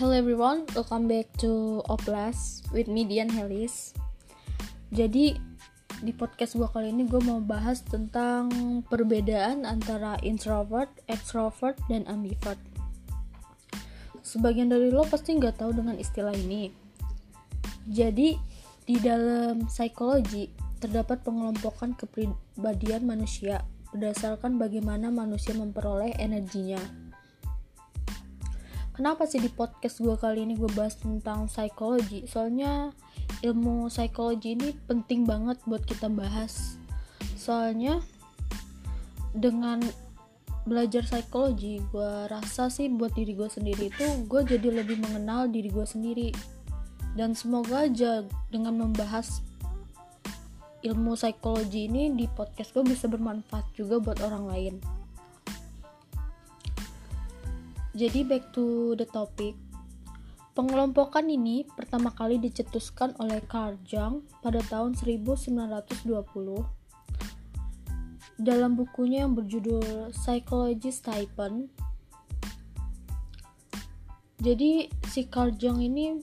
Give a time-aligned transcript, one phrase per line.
[0.00, 3.92] Hello everyone, welcome back to Oplas with me Dian Helis.
[4.88, 5.36] Jadi
[6.00, 8.48] di podcast gue kali ini gue mau bahas tentang
[8.88, 12.56] perbedaan antara introvert, extrovert, dan ambivert.
[14.24, 16.72] Sebagian dari lo pasti nggak tahu dengan istilah ini.
[17.84, 18.40] Jadi
[18.88, 20.48] di dalam psikologi
[20.80, 27.09] terdapat pengelompokan kepribadian manusia berdasarkan bagaimana manusia memperoleh energinya.
[28.90, 32.26] Kenapa sih di podcast gue kali ini gue bahas tentang psikologi?
[32.26, 32.90] Soalnya
[33.40, 36.76] ilmu psikologi ini penting banget buat kita bahas.
[37.38, 38.02] Soalnya
[39.30, 39.80] dengan
[40.66, 45.70] belajar psikologi, gue rasa sih buat diri gue sendiri itu gue jadi lebih mengenal diri
[45.70, 46.28] gue sendiri.
[47.14, 49.42] Dan semoga aja dengan membahas
[50.82, 54.74] ilmu psikologi ini di podcast gue bisa bermanfaat juga buat orang lain.
[57.90, 59.58] Jadi back to the topic.
[60.54, 66.06] Pengelompokan ini pertama kali dicetuskan oleh Carl Jung pada tahun 1920
[68.40, 71.68] dalam bukunya yang berjudul Psychology Stipend.
[74.40, 76.16] Jadi si Carl Jung ini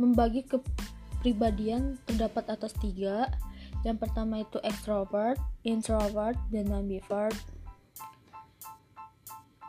[0.00, 3.30] membagi kepribadian terdapat atas tiga.
[3.84, 7.36] Yang pertama itu extrovert, introvert, dan ambivert.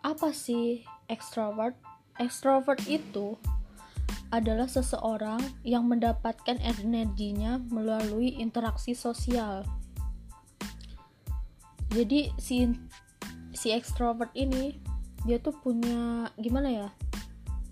[0.00, 1.76] Apa sih extrovert.
[2.16, 3.36] Extrovert itu
[4.30, 9.66] adalah seseorang yang mendapatkan energinya melalui interaksi sosial.
[11.90, 12.70] Jadi si
[13.50, 14.78] si extrovert ini
[15.26, 16.88] dia tuh punya gimana ya?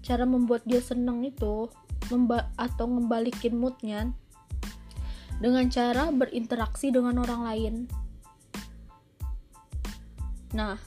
[0.02, 1.70] Cara membuat dia seneng itu
[2.10, 4.10] memba atau ngembalikin moodnya
[5.38, 7.74] dengan cara berinteraksi dengan orang lain.
[10.56, 10.80] Nah,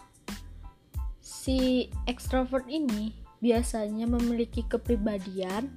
[1.41, 5.73] si extrovert ini biasanya memiliki kepribadian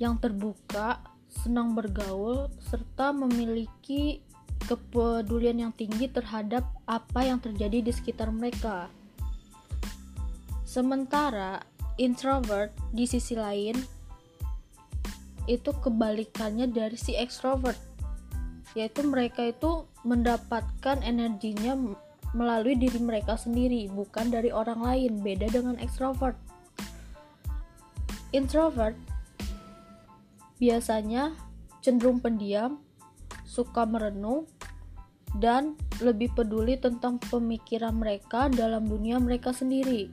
[0.00, 4.24] yang terbuka, senang bergaul, serta memiliki
[4.64, 8.88] kepedulian yang tinggi terhadap apa yang terjadi di sekitar mereka.
[10.64, 11.60] Sementara
[12.00, 13.76] introvert di sisi lain
[15.44, 17.76] itu kebalikannya dari si extrovert,
[18.72, 21.76] yaitu mereka itu mendapatkan energinya
[22.32, 25.12] melalui diri mereka sendiri, bukan dari orang lain.
[25.22, 26.38] Beda dengan extrovert.
[28.30, 28.94] Introvert
[30.62, 31.34] biasanya
[31.80, 32.78] cenderung pendiam,
[33.48, 34.46] suka merenung,
[35.40, 40.10] dan lebih peduli tentang pemikiran mereka dalam dunia mereka sendiri.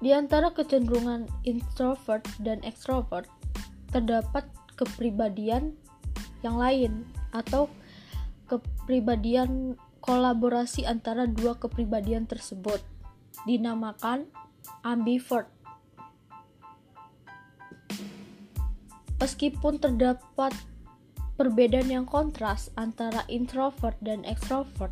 [0.00, 3.28] Di antara kecenderungan introvert dan extrovert,
[3.92, 5.76] terdapat kepribadian
[6.40, 7.04] yang lain
[7.36, 7.68] atau
[8.90, 12.82] kepribadian kolaborasi antara dua kepribadian tersebut
[13.46, 14.26] dinamakan
[14.82, 15.46] ambivert.
[19.22, 20.50] Meskipun terdapat
[21.38, 24.90] perbedaan yang kontras antara introvert dan extrovert,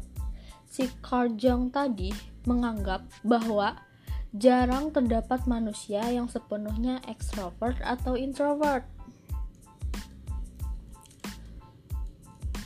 [0.71, 2.15] si Carl Jung tadi
[2.47, 3.83] menganggap bahwa
[4.31, 8.87] jarang terdapat manusia yang sepenuhnya extrovert atau introvert.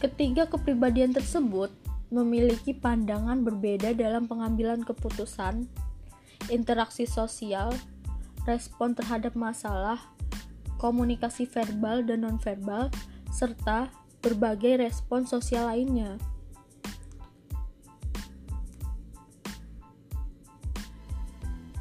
[0.02, 1.70] Ketiga kepribadian tersebut
[2.10, 5.70] memiliki pandangan berbeda dalam pengambilan keputusan,
[6.50, 7.70] interaksi sosial,
[8.42, 10.02] respon terhadap masalah,
[10.82, 12.90] komunikasi verbal dan nonverbal,
[13.30, 16.18] serta berbagai respon sosial lainnya.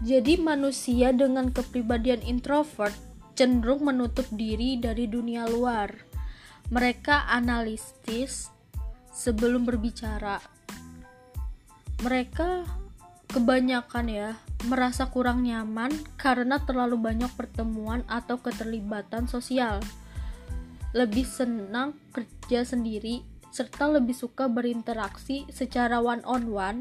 [0.06, 2.94] Jadi manusia dengan kepribadian introvert
[3.34, 6.11] cenderung menutup diri dari dunia luar
[6.72, 8.48] mereka analitis
[9.12, 10.40] sebelum berbicara.
[12.00, 12.64] Mereka
[13.28, 14.30] kebanyakan ya
[14.72, 19.84] merasa kurang nyaman karena terlalu banyak pertemuan atau keterlibatan sosial.
[20.96, 23.20] Lebih senang kerja sendiri
[23.52, 26.80] serta lebih suka berinteraksi secara one on one.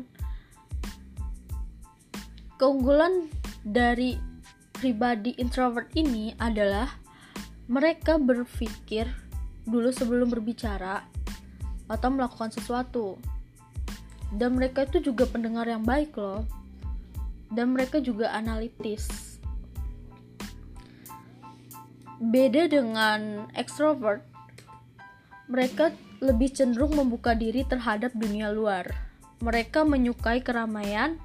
[2.63, 3.27] Keunggulan
[3.67, 4.15] dari
[4.71, 6.87] pribadi introvert ini adalah
[7.67, 9.30] mereka berpikir
[9.67, 11.05] dulu sebelum berbicara
[11.91, 13.19] atau melakukan sesuatu.
[14.31, 16.47] Dan mereka itu juga pendengar yang baik loh.
[17.51, 19.37] Dan mereka juga analitis.
[22.21, 24.23] Beda dengan extrovert,
[25.51, 25.91] mereka
[26.23, 28.87] lebih cenderung membuka diri terhadap dunia luar.
[29.41, 31.17] Mereka menyukai keramaian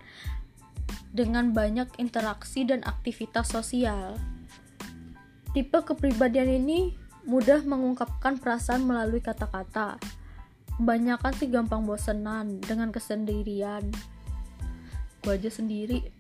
[1.12, 4.18] dengan banyak interaksi dan aktivitas sosial.
[5.52, 9.98] Tipe kepribadian ini mudah mengungkapkan perasaan melalui kata-kata.
[10.78, 13.90] Kebanyakan sih gampang bosenan dengan kesendirian.
[15.26, 16.14] Gue aja sendiri.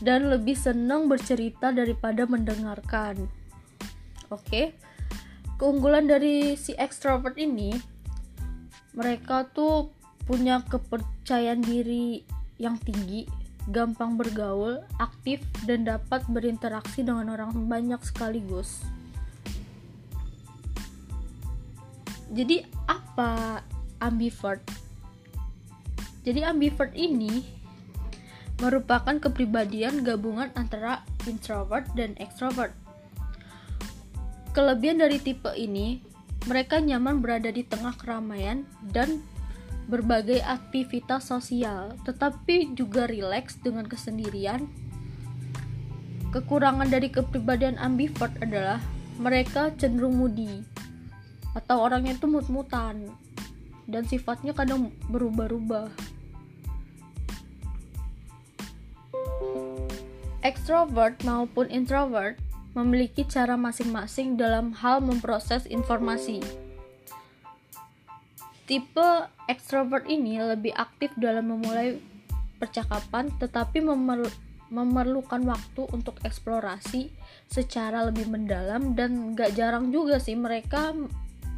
[0.00, 3.28] dan lebih senang bercerita daripada mendengarkan.
[4.32, 4.72] Oke.
[5.60, 7.76] Keunggulan dari si extrovert ini
[8.96, 9.92] mereka tuh
[10.24, 12.24] punya kepercayaan diri
[12.56, 13.28] yang tinggi,
[13.68, 18.80] gampang bergaul, aktif dan dapat berinteraksi dengan orang banyak sekaligus.
[22.30, 23.58] Jadi apa
[23.98, 24.62] ambivert?
[26.22, 27.42] Jadi ambivert ini
[28.62, 32.70] merupakan kepribadian gabungan antara introvert dan extrovert.
[34.54, 36.04] Kelebihan dari tipe ini,
[36.46, 38.62] mereka nyaman berada di tengah keramaian
[38.94, 39.24] dan
[39.90, 44.70] berbagai aktivitas sosial, tetapi juga rileks dengan kesendirian.
[46.30, 48.78] Kekurangan dari kepribadian ambivert adalah
[49.18, 50.62] mereka cenderung moody
[51.54, 53.10] atau orangnya itu mut-mutan
[53.90, 55.90] dan sifatnya kadang berubah-ubah.
[60.40, 62.40] Extrovert maupun introvert
[62.72, 66.40] memiliki cara masing-masing dalam hal memproses informasi.
[68.64, 71.98] Tipe extrovert ini lebih aktif dalam memulai
[72.62, 74.30] percakapan, tetapi memerlu
[74.70, 77.10] memerlukan waktu untuk eksplorasi
[77.50, 80.94] secara lebih mendalam dan gak jarang juga sih mereka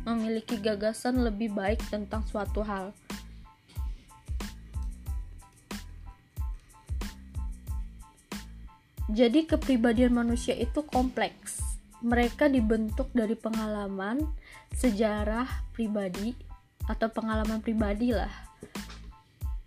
[0.02, 2.90] memiliki gagasan lebih baik tentang suatu hal.
[9.12, 11.60] Jadi kepribadian manusia itu kompleks.
[12.00, 14.24] Mereka dibentuk dari pengalaman,
[14.72, 15.44] sejarah
[15.76, 16.32] pribadi
[16.88, 18.32] atau pengalaman pribadi lah.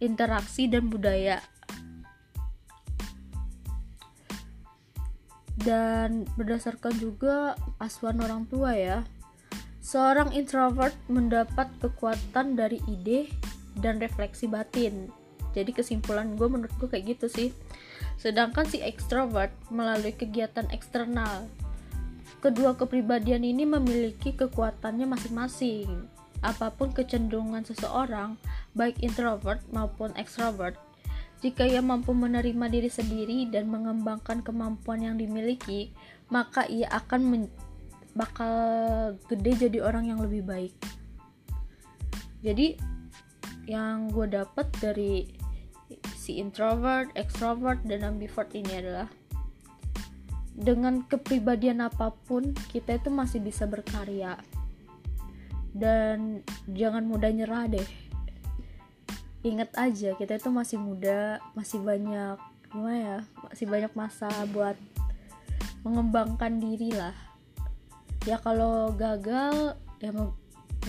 [0.01, 1.39] Interaksi dan budaya.
[5.55, 9.05] Dan berdasarkan juga asuhan orang tua ya.
[9.85, 13.29] Seorang introvert mendapat kekuatan dari ide
[13.77, 15.13] dan refleksi batin.
[15.53, 17.49] Jadi kesimpulan gue menurut gue kayak gitu sih
[18.17, 21.45] sedangkan si ekstrovert melalui kegiatan eksternal.
[22.41, 26.09] Kedua kepribadian ini memiliki kekuatannya masing-masing.
[26.41, 28.41] Apa pun kecenderungan seseorang,
[28.73, 30.81] baik introvert maupun ekstrovert,
[31.45, 35.93] jika ia mampu menerima diri sendiri dan mengembangkan kemampuan yang dimiliki,
[36.33, 37.49] maka ia akan
[38.15, 38.55] bakal
[39.27, 40.73] gede jadi orang yang lebih baik.
[42.39, 42.79] Jadi
[43.67, 45.27] yang gue dapat dari
[46.15, 49.11] si introvert, extrovert, dan ambivert ini adalah
[50.55, 54.39] dengan kepribadian apa pun kita itu masih bisa berkarya.
[55.75, 56.39] Dan
[56.71, 57.89] jangan mudah nyerah deh.
[59.43, 62.39] Ingat aja kita itu masih muda masih banyak
[62.71, 64.73] gimana ya masih banyak masa buat
[65.85, 67.24] mengembangkan diri lah
[68.25, 70.09] ya kalau gagal ya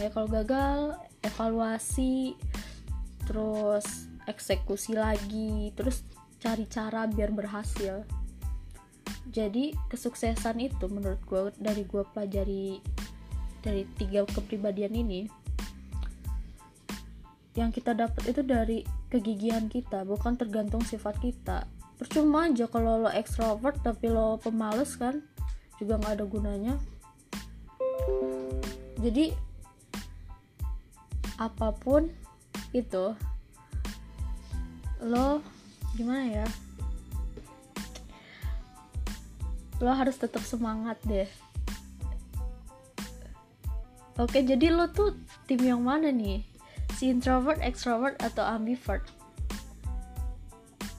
[0.00, 2.32] ya kalau gagal evaluasi
[3.28, 6.00] terus eksekusi lagi terus
[6.40, 8.04] cari cara biar berhasil.
[9.26, 12.80] Jadi kesuksesan itu menurut gue dari gue pelajari
[13.60, 15.26] dari tiga kepribadian ini
[17.56, 21.68] yang kita dapat itu dari kegigihan kita bukan tergantung sifat kita.
[21.96, 25.24] Percuma aja kalau lo extrovert tapi lo pemalas kan
[25.80, 26.74] juga nggak ada gunanya
[29.06, 29.30] jadi
[31.36, 32.10] apa pun
[32.74, 33.14] itu
[35.04, 35.44] lo
[35.94, 36.48] gimana ya?
[39.84, 41.28] Lo harus tetap semangat deh.
[44.16, 45.12] Oke jadi lo tuh
[45.44, 46.40] tim yang mana nih?
[46.96, 49.04] Si introvert extrovert atau ambivert?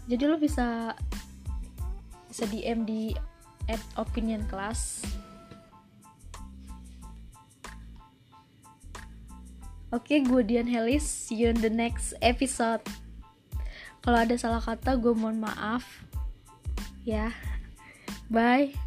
[0.05, 0.93] Jadi lo bisa
[2.29, 3.11] bisa DM di
[3.67, 5.03] at opinion class
[9.95, 11.07] Oke, gue Dian Helis.
[11.07, 12.83] See you in the next episode.
[14.03, 15.83] Kalau ada salah kata, gue mohon maaf.
[17.07, 17.31] Ya,
[18.27, 18.86] bye.